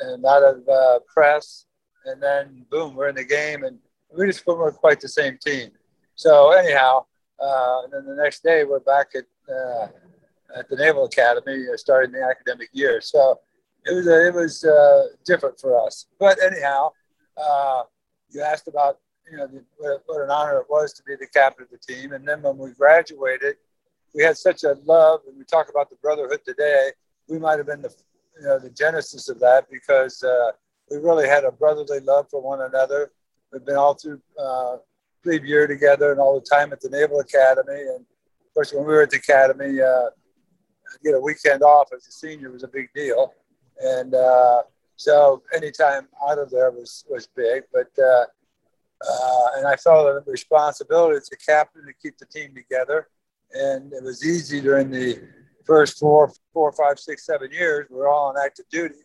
[0.00, 1.66] and a lot of uh, press.
[2.06, 3.78] And then boom, we're in the game, and
[4.16, 5.70] we just weren't quite the same team.
[6.16, 7.06] So anyhow,
[7.40, 9.88] uh, and then the next day we're back at uh,
[10.56, 13.00] at the Naval Academy, uh, starting the academic year.
[13.00, 13.40] So
[13.84, 16.06] it was uh, it was uh, different for us.
[16.18, 16.92] But anyhow,
[17.36, 17.82] uh,
[18.30, 18.98] you asked about
[19.30, 21.78] you know the, what, what, an honor it was to be the captain of the
[21.78, 23.56] team, and then when we graduated,
[24.14, 26.90] we had such a love, and we talk about the brotherhood today.
[27.28, 27.94] We might have been the
[28.38, 30.50] you know the genesis of that because uh,
[30.90, 33.12] we really had a brotherly love for one another.
[33.52, 34.76] We've been all through uh,
[35.22, 38.84] plebe year together and all the time at the Naval Academy, and of course, when
[38.84, 40.10] we were at the academy, uh,
[41.02, 43.32] get a weekend off as a senior was a big deal,
[43.80, 44.62] and uh,
[44.96, 47.64] so anytime out of there was was big.
[47.72, 48.24] But uh,
[49.08, 53.08] uh, and I felt a responsibility as a captain to keep the team together,
[53.52, 55.20] and it was easy during the
[55.64, 57.86] first four, four, five, six, seven years.
[57.90, 58.96] We were all on active duty,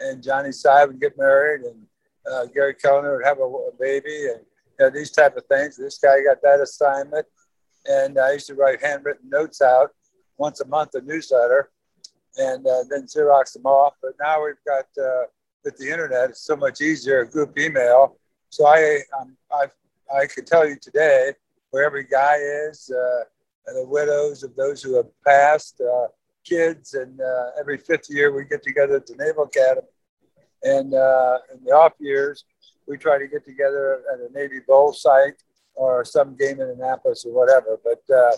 [0.00, 1.86] and Johnny Sy would get married, and
[2.30, 4.40] uh, Gary Kellner would have a, a baby, and
[4.78, 5.76] you know, these type of things.
[5.76, 7.26] This guy got that assignment
[7.88, 9.90] and I used to write handwritten notes out
[10.38, 11.70] once a month, a newsletter,
[12.36, 13.94] and uh, then Xerox them off.
[14.02, 15.24] But now we've got uh,
[15.64, 17.24] with the internet, it's so much easier.
[17.24, 18.18] Group email.
[18.50, 19.66] So I um, I
[20.14, 21.32] I can tell you today
[21.70, 23.24] where every guy is, uh,
[23.66, 26.06] the widows of those who have passed, uh,
[26.44, 29.86] kids, and uh, every fifth year we get together at the Naval Academy,
[30.62, 32.44] and uh, in the off years
[32.86, 35.42] we try to get together at a Navy Bowl site
[35.74, 37.78] or some game in Annapolis or whatever.
[37.82, 38.36] But uh,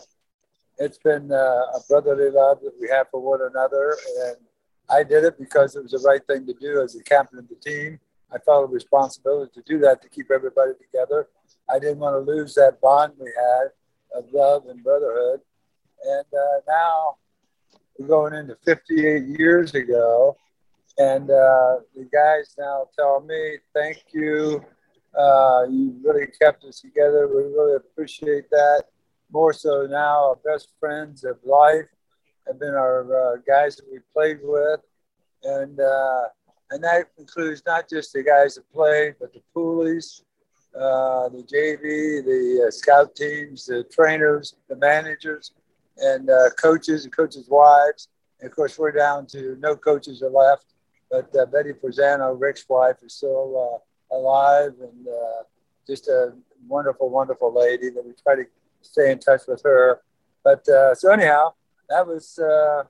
[0.78, 3.96] it's been uh, a brotherly love that we have for one another.
[4.26, 4.36] And
[4.90, 7.48] I did it because it was the right thing to do as the captain of
[7.48, 8.00] the team.
[8.32, 11.28] I felt a responsibility to do that to keep everybody together.
[11.70, 13.68] I didn't want to lose that bond we had
[14.14, 15.40] of love and brotherhood.
[16.04, 17.16] And uh, now
[17.98, 20.36] we're going into 58 years ago.
[20.98, 24.64] And uh, the guys now tell me, thank you
[25.16, 27.26] uh, you really kept us together.
[27.28, 28.84] We really appreciate that.
[29.30, 31.86] More so now, our best friends of life
[32.46, 34.80] have been our uh, guys that we played with,
[35.42, 36.22] and uh,
[36.70, 40.22] and that includes not just the guys that played, but the poolies,
[40.78, 45.52] uh, the JV, the uh, scout teams, the trainers, the managers,
[45.98, 48.08] and uh, coaches and coaches' wives.
[48.40, 50.66] And of course, we're down to no coaches are left,
[51.10, 55.42] but Betty Prezano, Rick's wife, is still alive and uh,
[55.86, 56.32] just a
[56.66, 58.44] wonderful, wonderful lady that we try to
[58.82, 60.00] stay in touch with her.
[60.44, 61.54] But uh, so anyhow,
[61.88, 62.84] that was uh,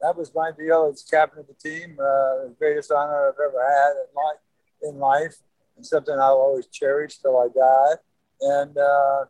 [0.00, 1.96] that was my deal as captain of the team.
[2.00, 5.36] Uh, the greatest honor I've ever had in life,
[5.78, 7.94] and something I'll always cherish till I die.
[8.40, 9.24] And uh,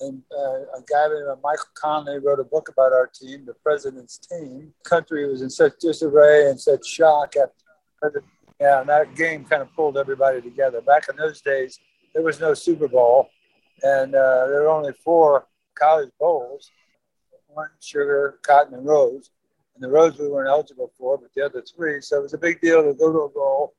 [0.00, 4.18] and uh, a guy named Michael Connelly wrote a book about our team, the president's
[4.18, 4.72] team.
[4.82, 8.24] The country was in such disarray and such shock after
[8.60, 10.80] yeah, and that game kind of pulled everybody together.
[10.80, 11.80] Back in those days,
[12.14, 13.28] there was no Super Bowl,
[13.82, 16.70] and uh, there were only four college bowls:
[17.48, 19.30] one, sugar, cotton, and rose.
[19.74, 22.00] And the rose we weren't eligible for, but the other three.
[22.02, 23.74] So it was a big deal to go to a bowl,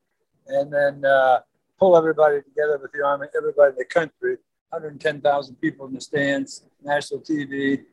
[0.48, 1.40] and then uh,
[1.78, 4.36] pull everybody together with the army, everybody in the country.
[4.70, 7.84] 110,000 people in the stands, national TV,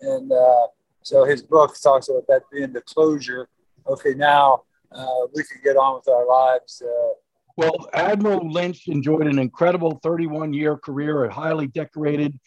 [0.00, 0.66] and uh,
[1.02, 3.48] so his book talks about that being the closure.
[3.86, 6.82] Okay, now uh, we can get on with our lives.
[6.82, 7.12] Uh,
[7.56, 12.38] well, Admiral Lynch enjoyed an incredible 31 year career, highly decorated.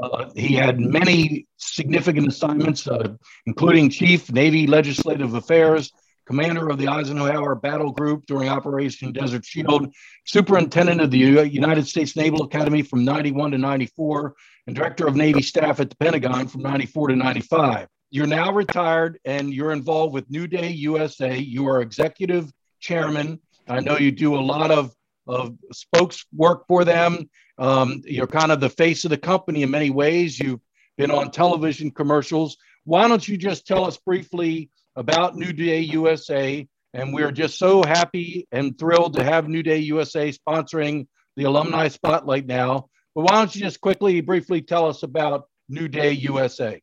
[0.00, 3.12] Uh, he had many significant assignments, uh,
[3.46, 5.92] including Chief Navy Legislative Affairs,
[6.26, 9.92] commander of the Eisenhower Battle Group during Operation Desert Shield,
[10.24, 14.34] superintendent of the United States Naval Academy from 91 to 94,
[14.66, 17.88] and director of Navy staff at the Pentagon from 94 to 95.
[18.10, 21.38] You're now retired and you're involved with New Day USA.
[21.38, 23.40] You are executive chairman.
[23.68, 24.94] I know you do a lot of,
[25.26, 27.30] of spokes work for them.
[27.58, 30.38] Um, you're kind of the face of the company in many ways.
[30.38, 30.60] You've
[30.98, 32.56] been on television commercials.
[32.84, 36.66] Why don't you just tell us briefly about New Day USA?
[36.94, 41.88] And we're just so happy and thrilled to have New Day USA sponsoring the Alumni
[41.88, 42.88] Spotlight now.
[43.14, 46.80] But why don't you just quickly, briefly tell us about New Day USA?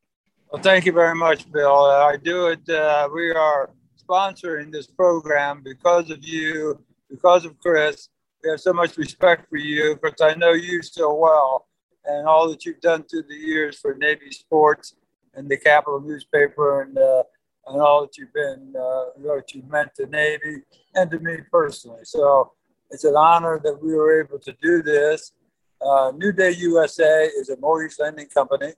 [0.52, 1.86] Well, thank you very much, Bill.
[1.86, 2.68] I do it.
[2.68, 3.70] Uh, we are
[4.04, 8.10] sponsoring this program because of you, because of Chris.
[8.44, 11.68] We have so much respect for you because I know you so well
[12.06, 14.96] and all that you've done through the years for Navy sports
[15.34, 17.24] and the Capital newspaper and uh,
[17.70, 20.64] and all that you've been, uh, what you meant to Navy
[20.96, 22.04] and to me personally.
[22.04, 22.52] So
[22.90, 25.34] it's an honor that we were able to do this.
[25.82, 28.74] Uh, New Day USA is a mortgage lending company.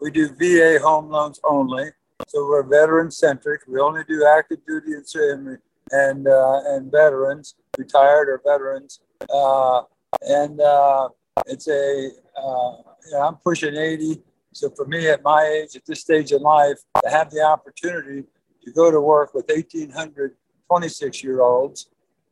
[0.00, 1.90] We do VA home loans only.
[2.28, 3.62] So we're veteran centric.
[3.66, 5.58] We only do active duty and
[5.90, 9.00] and uh, and veterans, retired or veterans.
[9.32, 9.82] Uh,
[10.22, 11.08] and uh,
[11.46, 12.72] it's a uh,
[13.06, 14.22] you know, I'm pushing 80.
[14.52, 18.24] So for me, at my age, at this stage in life, to have the opportunity
[18.64, 20.36] to go to work with 1,800
[20.68, 21.90] 26 year olds,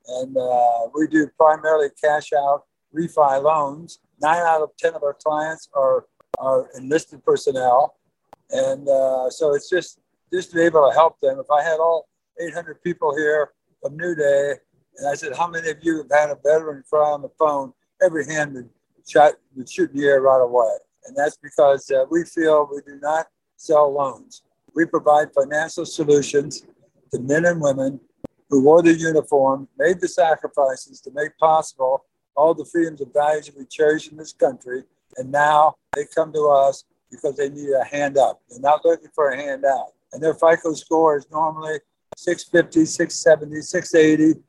[0.09, 2.63] and uh, we do primarily cash out
[2.97, 3.99] refi loans.
[4.23, 6.07] Nine out of 10 of our clients are,
[6.39, 7.97] are enlisted personnel.
[8.51, 10.01] And uh, so it's just,
[10.33, 11.39] just to be able to help them.
[11.39, 12.09] If I had all
[12.41, 13.51] 800 people here
[13.83, 14.55] from New Day,
[14.97, 17.73] and I said, How many of you have had a veteran cry on the phone?
[18.03, 18.71] Every hand would,
[19.07, 20.77] shot, would shoot in the air right away.
[21.07, 24.43] And that's because uh, we feel we do not sell loans.
[24.75, 26.67] We provide financial solutions
[27.13, 28.01] to men and women
[28.49, 32.05] who wore the uniform, made the sacrifices to make possible
[32.37, 34.83] all the freedoms and values that we cherish in this country.
[35.17, 38.41] And now they come to us because they need a hand up.
[38.49, 39.93] They're not looking for a handout.
[40.13, 41.79] And their FICO score is normally
[42.17, 44.41] 650, 670, 680.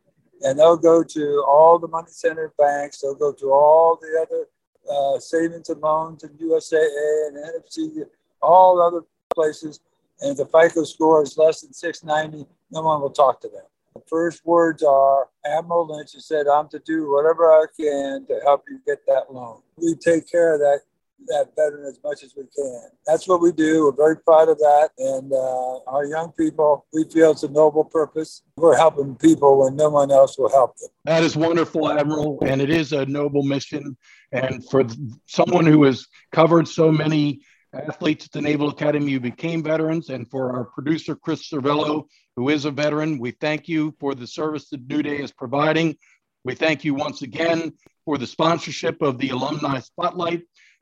[0.44, 3.02] And they'll go to all the money center banks.
[3.02, 4.46] They'll go to all the other
[4.92, 8.04] uh, savings and loans and USAA and NFC,
[8.42, 9.02] all other
[9.34, 9.80] places.
[10.20, 13.64] And if the FICO score is less than 690, no one will talk to them.
[13.96, 18.64] The first words are Admiral Lynch said, I'm to do whatever I can to help
[18.70, 19.62] you get that loan.
[19.78, 20.82] We take care of that
[21.28, 22.84] that veteran as much as we can.
[23.06, 23.86] That's what we do.
[23.86, 24.90] We're very proud of that.
[24.98, 28.44] And uh, our young people, we feel it's a noble purpose.
[28.56, 30.90] We're helping people when no one else will help them.
[31.06, 32.40] That is wonderful, Admiral.
[32.46, 33.98] And it is a noble mission.
[34.32, 34.84] And for
[35.26, 37.42] someone who has covered so many
[37.74, 42.06] athletes at the Naval Academy who became veterans, and for our producer, Chris Cervello,
[42.36, 45.96] who is a veteran, we thank you for the service that New Day is providing.
[46.44, 50.42] We thank you once again for the sponsorship of the Alumni Spotlight.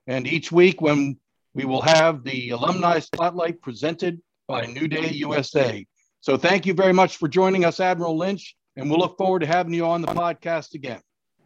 [0.09, 1.19] And each week, when
[1.53, 5.85] we will have the Alumni Spotlight presented by New Day USA.
[6.19, 9.45] So thank you very much for joining us, Admiral Lynch, and we'll look forward to
[9.45, 10.99] having you on the podcast again.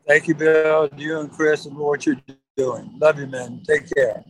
[0.07, 2.21] Thank you, Bill, you and Chris, and what you're
[2.55, 2.97] doing.
[3.01, 3.61] Love you, man.
[3.67, 4.23] Take care.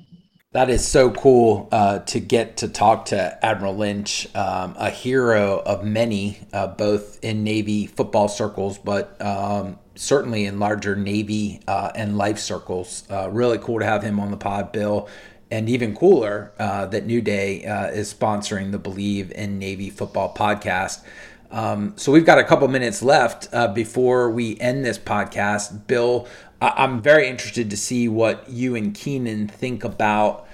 [0.51, 5.61] That is so cool uh, to get to talk to Admiral Lynch, um, a hero
[5.63, 11.91] of many, uh, both in Navy football circles, but um, certainly in larger Navy uh,
[11.95, 13.03] and life circles.
[13.09, 15.07] Uh, really cool to have him on the pod, Bill.
[15.51, 20.33] And even cooler uh, that New Day uh, is sponsoring the Bleav in Navy Football
[20.33, 21.03] podcast.
[21.51, 25.85] Um, so we've got a couple minutes left before we end this podcast.
[25.85, 26.27] Bill,
[26.59, 30.47] I'm very interested to see what you and Keenan think about,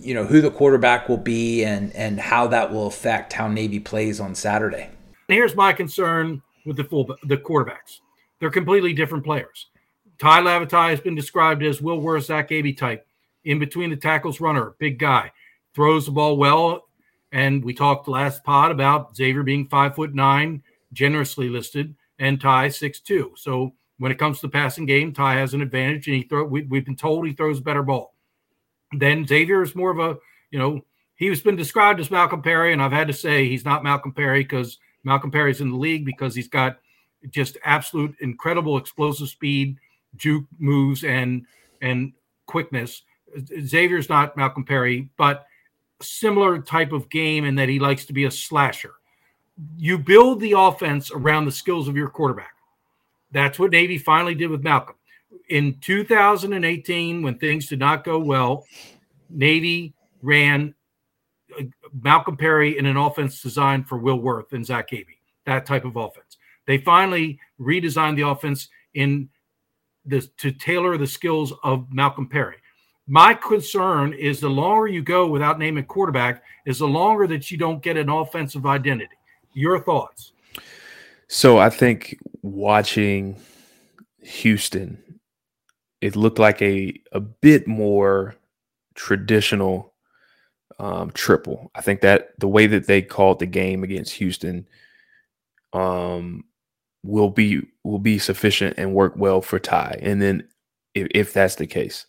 [0.00, 3.78] you know, who the quarterback will be and and how that will affect how Navy
[3.78, 4.90] plays on Saturday.
[5.28, 8.00] Here's my concern with the full the quarterbacks.
[8.40, 9.66] They're completely different players.
[10.18, 13.06] Tai Lavatai has been described as Will Worth, Zach Abey type,
[13.44, 15.30] in between the tackles runner, big guy,
[15.74, 16.88] throws the ball well.
[17.30, 22.68] And we talked last pod about Xavier being five foot nine, generously listed, and Tai
[22.70, 23.32] six two.
[23.36, 26.44] So when it comes to the passing game, Tai has an advantage, and he throw.
[26.44, 28.14] We, have been told he throws better ball.
[28.92, 30.18] Then Xavier is more of a,
[30.50, 30.84] you know,
[31.16, 34.42] he's been described as Malcolm Perry, and I've had to say he's not Malcolm Perry
[34.42, 36.78] because Malcolm Perry's in the league because he's got
[37.30, 39.78] just absolute incredible explosive speed,
[40.16, 41.44] juke moves, and
[41.82, 42.12] and
[42.46, 43.02] quickness.
[43.60, 45.46] Xavier's not Malcolm Perry, but
[46.00, 48.94] similar type of game in that he likes to be a slasher.
[49.76, 52.54] You build the offense around the skills of your quarterback.
[53.32, 54.94] That's what Navy finally did with Malcolm.
[55.50, 58.64] In 2018, when things did not go well,
[59.28, 60.74] Navy ran
[61.58, 61.64] uh,
[62.02, 65.18] Malcolm Perry in an offense designed for Will Worth and Zach Abey.
[65.44, 66.27] that type of offense.
[66.68, 69.30] They finally redesigned the offense in
[70.04, 72.56] this to tailor the skills of Malcolm Perry.
[73.06, 77.56] My concern is the longer you go without naming quarterback, is the longer that you
[77.56, 79.16] don't get an offensive identity.
[79.54, 80.32] Your thoughts?
[81.26, 83.40] So I think watching
[84.20, 85.02] Houston,
[86.02, 88.34] it looked like a a bit more
[88.94, 89.94] traditional
[90.78, 91.70] um, triple.
[91.74, 94.68] I think that the way that they called the game against Houston
[95.72, 96.44] um,
[97.08, 99.98] will be will be sufficient and work well for Tai.
[100.02, 100.46] And then
[100.94, 102.04] if, if that's the case,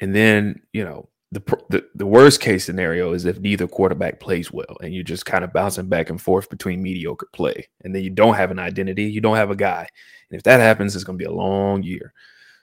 [0.00, 4.50] and then you know the, the the worst case scenario is if neither quarterback plays
[4.50, 8.02] well and you're just kind of bouncing back and forth between mediocre play, and then
[8.02, 9.86] you don't have an identity, you don't have a guy,
[10.30, 12.14] and if that happens, it's going to be a long year.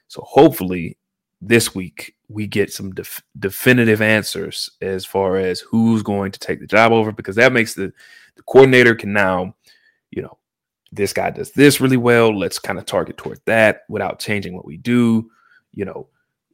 [0.07, 0.97] So hopefully
[1.41, 6.59] this week we get some def- definitive answers as far as who's going to take
[6.59, 7.93] the job over because that makes the
[8.35, 9.55] the coordinator can now,
[10.95, 12.37] this guy does this really well.
[12.37, 15.29] Let's kind of target toward that without changing what we do.
[15.73, 16.07] You know,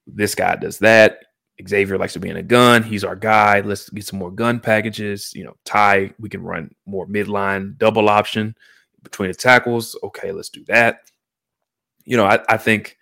[0.08, 1.20] this guy does that.
[1.68, 2.82] Xavier likes to be in a gun.
[2.82, 3.62] He's our guy.
[3.62, 5.32] Let's get some more gun packages.
[5.36, 8.56] You know, Tai, we can run more midline double option
[9.04, 9.96] between the tackles.
[10.04, 11.02] Okay, let's do that.
[12.04, 12.98] You know, I, I think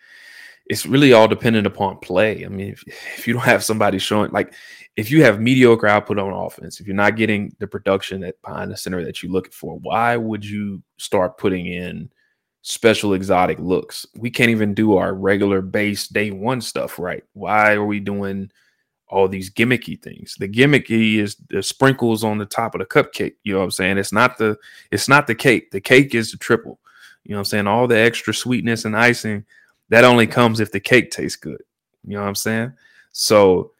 [0.70, 2.46] it's really all dependent upon play.
[2.46, 2.84] I mean, if,
[3.18, 4.54] if you don't have somebody showing like
[4.96, 8.72] if you have mediocre output on offense, if you're not getting the production that behind
[8.72, 12.10] the center that you're looking for, why would you start putting in
[12.62, 14.06] special exotic looks?
[14.16, 17.24] We can't even do our regular base day one stuff right.
[17.34, 18.52] Why are we doing
[19.08, 20.36] all these gimmicky things?
[20.38, 23.36] The gimmicky is the sprinkles on the top of the cupcake.
[23.44, 23.98] You know what I'm saying?
[23.98, 24.56] It's not the
[24.92, 25.72] it's not the cake.
[25.72, 26.80] The cake is the triple.
[27.24, 27.68] You know what I'm saying?
[27.68, 29.46] All the extra sweetness and icing
[29.90, 31.62] that only comes if the cake tastes good.
[32.06, 32.74] You know what I'm saying?
[33.12, 33.72] So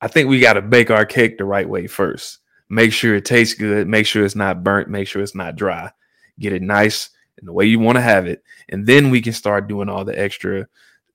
[0.00, 2.40] I think we got to bake our cake the right way first.
[2.68, 3.86] Make sure it tastes good.
[3.88, 4.88] Make sure it's not burnt.
[4.88, 5.90] Make sure it's not dry.
[6.38, 9.32] Get it nice in the way you want to have it, and then we can
[9.32, 10.66] start doing all the extra,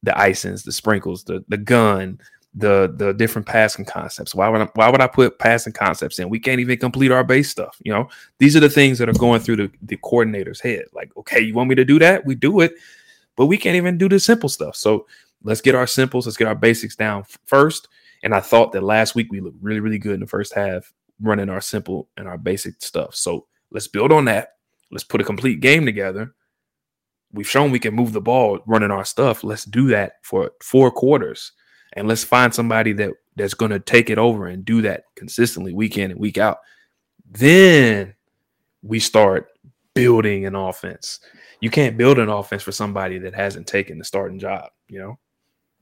[0.04, 2.20] the icings, the sprinkles, the the gun,
[2.54, 4.36] the the different passing concepts.
[4.36, 6.30] Why would I, why would I put passing concepts in?
[6.30, 7.78] We can't even complete our base stuff.
[7.84, 10.86] You know, these are the things that are going through the the coordinator's head.
[10.94, 12.26] Like, okay, you want me to do that?
[12.26, 12.74] We do it
[13.40, 14.76] but we can't even do the simple stuff.
[14.76, 15.08] So
[15.44, 17.88] let's get our simples, let's get our basics down first.
[18.22, 20.92] And I thought that last week we looked really, really good in the first half,
[21.22, 23.16] running our simple and our basic stuff.
[23.16, 24.56] So let's build on that.
[24.92, 26.36] Let's put a complete game together.
[27.32, 29.42] We've shown we can move the ball running our stuff.
[29.42, 31.54] Let's do that for four quarters.
[31.94, 35.74] And let's find somebody that that's going to take it over and do that consistently
[35.74, 36.58] week in and week out.
[37.32, 38.16] Then
[38.82, 39.48] we start
[39.94, 41.22] building an offense
[41.62, 45.20] you can't build an offense for somebody that hasn't taken the starting job, you know?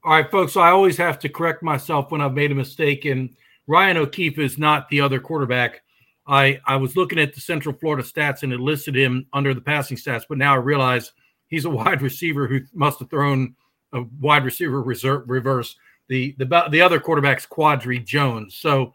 [0.03, 0.53] All right, folks.
[0.53, 3.05] So I always have to correct myself when I've made a mistake.
[3.05, 3.35] And
[3.67, 5.81] Ryan O'Keefe is not the other quarterback.
[6.25, 9.61] I, I was looking at the Central Florida stats and it listed him under the
[9.61, 11.13] passing stats, but now I realize
[11.47, 13.55] he's a wide receiver who must have thrown
[13.93, 15.75] a wide receiver reserve, reverse.
[16.09, 18.55] The, the the other quarterback's Quadry Jones.
[18.55, 18.93] So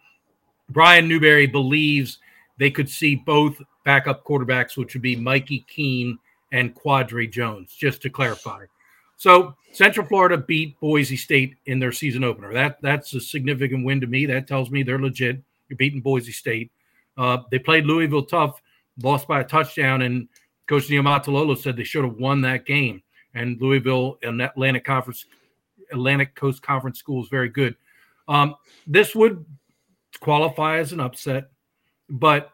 [0.71, 2.19] Brian Newberry believes
[2.59, 6.19] they could see both backup quarterbacks, which would be Mikey Keene
[6.53, 8.65] and Quadry Jones, just to clarify.
[9.17, 12.53] So Central Florida beat Boise State in their season opener.
[12.53, 14.27] That that's a significant win to me.
[14.27, 15.43] That tells me they're legit.
[15.69, 16.71] You're beating Boise State.
[17.17, 18.61] Uh, they played Louisville tough,
[19.03, 20.29] lost by a touchdown, and
[20.67, 23.03] Coach Niumatalolo said they should have won that game.
[23.35, 25.25] And Louisville and Atlantic Conference,
[25.91, 27.77] Atlantic Coast Conference school is very good.
[28.29, 29.45] Um, this would
[30.21, 31.51] qualify as an upset,
[32.09, 32.53] but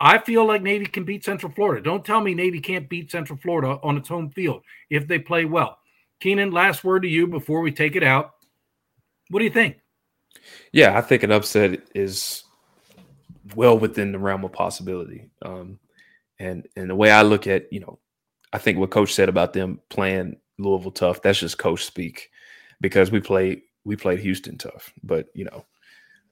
[0.00, 1.82] I feel like Navy can beat Central Florida.
[1.82, 5.44] Don't tell me Navy can't beat Central Florida on its home field if they play
[5.44, 5.78] well.
[6.20, 8.34] Keenan, last word to you before we take it out.
[9.30, 9.78] What do you think?
[10.72, 12.44] Yeah, I think an upset is
[13.54, 15.30] well within the realm of possibility.
[15.42, 15.78] Um,
[16.38, 17.98] and and the way I look at, you know,
[18.52, 22.30] I think what Coach said about them playing Louisville tough, that's just Coach speak,
[22.80, 25.64] because we played we played Houston tough, but you know,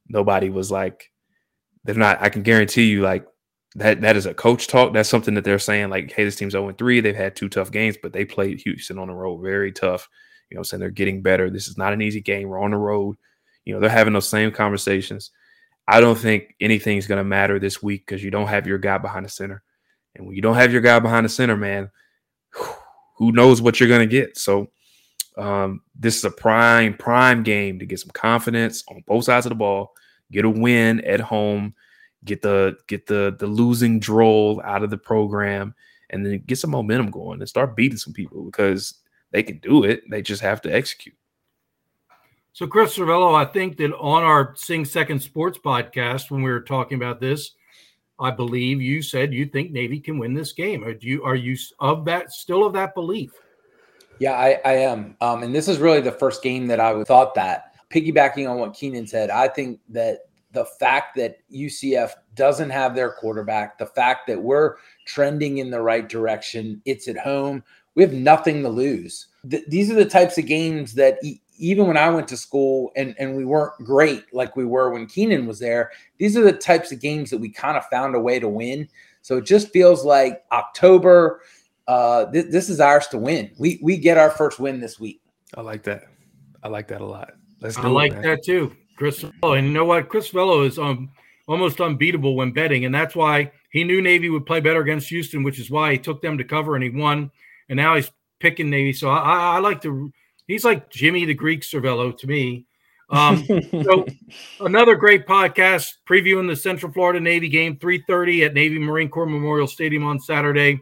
[0.08, 1.10] nobody was like
[1.84, 2.22] they're not.
[2.22, 3.26] I can guarantee you, like
[3.76, 4.94] that that is a coach talk.
[4.94, 7.00] That's something that they're saying like, hey, this team's 0 3.
[7.00, 10.08] They've had two tough games, but they played Houston on the road very tough.
[10.50, 11.50] You know, saying they're getting better.
[11.50, 12.48] This is not an easy game.
[12.48, 13.16] We're on the road.
[13.64, 15.30] You know, they're having those same conversations.
[15.86, 18.98] I don't think anything's going to matter this week because you don't have your guy
[18.98, 19.62] behind the center.
[20.14, 21.90] And when you don't have your guy behind the center, man,
[23.18, 24.38] who knows what you're going to get.
[24.38, 24.68] So
[25.36, 29.50] um, this is a prime, prime game to get some confidence on both sides of
[29.50, 29.92] the ball,
[30.32, 31.74] get a win at home
[32.26, 35.74] get the get the the losing droll out of the program,
[36.10, 38.94] and then get some momentum going and start beating some people because
[39.30, 40.02] they can do it.
[40.10, 41.16] They just have to execute.
[42.52, 46.62] So, Chris Cervello, I think that on our Sing Second Sports podcast, when we were
[46.62, 47.52] talking about this,
[48.18, 50.82] I believe you said you think Navy can win this game.
[50.84, 53.32] Are you are you of that still of that belief?
[54.18, 55.16] Yeah, I, I am.
[55.20, 57.74] Um, and this is really the first game that I thought that.
[57.90, 60.20] Piggybacking on what Keenan said, I think that
[60.52, 64.76] the fact that UCF doesn't have their quarterback, the fact that we're
[65.06, 67.62] trending in the right direction, it's at home,
[67.94, 69.26] we have nothing to lose.
[69.50, 72.92] Th- these are the types of games that e- even when I went to school
[72.96, 76.52] and, and we weren't great like we were when Keenan was there, these are the
[76.52, 78.88] types of games that we kind of found a way to win.
[79.22, 81.40] So it just feels like October,
[81.88, 83.50] uh, th- this is ours to win.
[83.58, 85.20] We we get our first win this week.
[85.54, 86.04] I like that.
[86.62, 87.32] I like that a lot.
[87.60, 89.24] Let's I like it, that too, Chris.
[89.42, 90.08] And you know what?
[90.08, 91.10] Chris Cervello is um
[91.46, 95.42] almost unbeatable when betting, and that's why he knew Navy would play better against Houston,
[95.42, 97.30] which is why he took them to cover and he won.
[97.68, 98.92] And now he's picking Navy.
[98.92, 100.12] So I, I like to.
[100.46, 102.66] He's like Jimmy the Greek Cervello to me.
[103.10, 103.44] Um,
[103.84, 104.06] so
[104.60, 109.66] another great podcast previewing the Central Florida Navy game, 3:30 at Navy Marine Corps Memorial
[109.66, 110.80] Stadium on Saturday.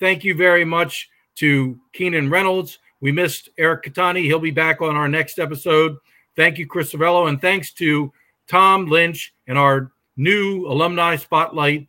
[0.00, 2.78] Thank you very much to Keenan Reynolds.
[3.00, 4.24] We missed Eric Kettani.
[4.24, 5.96] He'll be back on our next episode.
[6.36, 8.12] Thank you, Chris Cervello, and thanks to
[8.48, 11.88] Tom Lynch and our new alumni spotlight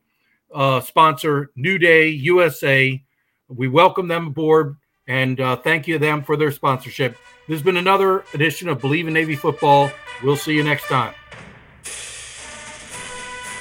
[0.54, 3.02] uh, sponsor, New Day USA.
[3.48, 4.78] We welcome them aboard
[5.08, 7.18] and uh, thank you them for their sponsorship.
[7.48, 9.92] This has been another edition of Bleav in Navy Football.
[10.24, 11.14] We'll see you next time.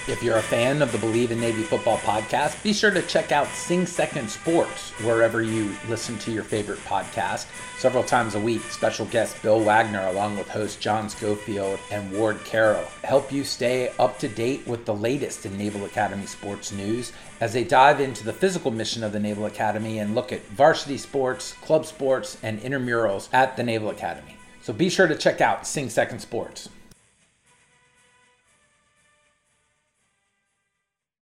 [0.08, 3.30] If you're a fan of the Bleav in Navy Football podcast, be sure to check
[3.30, 7.46] out Sing Second Sports wherever you listen to your favorite podcast.
[7.78, 12.42] Several times a week, special guest Bill Wagner, along with host John Schofield and Ward
[12.44, 17.12] Carroll, help you stay up to date with the latest in Naval Academy sports news
[17.40, 20.98] as they dive into the physical mission of the Naval Academy and look at varsity
[20.98, 24.36] sports, club sports, and intramurals at the Naval Academy.
[24.62, 26.70] So be sure to check out Sing Second Sports.